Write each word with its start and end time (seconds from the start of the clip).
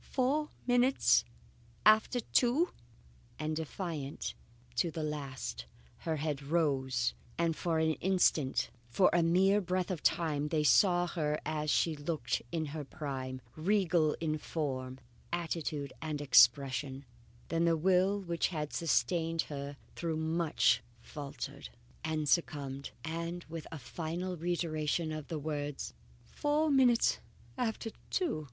"Four 0.00 0.48
minutes 0.66 1.26
after 1.84 2.18
two!" 2.20 2.70
And 3.38 3.54
defiant 3.54 4.32
to 4.76 4.90
the 4.90 5.02
last, 5.02 5.66
her 5.98 6.16
head 6.16 6.42
rose, 6.42 7.12
and 7.36 7.54
for 7.54 7.78
an 7.78 7.92
instant, 7.96 8.70
for 8.88 9.10
a 9.12 9.22
mere 9.22 9.60
breath 9.60 9.90
of 9.90 10.02
time, 10.02 10.48
they 10.48 10.64
saw 10.64 11.06
her 11.08 11.38
as 11.44 11.70
she 11.70 11.90
had 11.90 12.08
looked 12.08 12.40
in 12.50 12.64
her 12.72 12.82
prime, 12.82 13.42
regal 13.56 14.14
in 14.22 14.38
form, 14.38 15.00
attitude, 15.30 15.92
and 16.00 16.22
expression; 16.22 17.04
then 17.48 17.66
the 17.66 17.76
will 17.76 18.18
which 18.18 18.48
had 18.48 18.72
sustained 18.72 19.42
her 19.42 19.76
through 19.96 20.16
so 20.16 20.20
much, 20.22 20.82
faltered 21.02 21.68
and 22.02 22.26
succumbed, 22.26 22.92
and 23.04 23.44
with 23.50 23.66
a 23.70 23.78
final 23.78 24.34
reiteration 24.38 25.12
of 25.12 25.28
the 25.28 25.38
words 25.38 25.92
"Four 26.24 26.70
minutes 26.70 27.18
after 27.58 27.90
two!" 28.08 28.48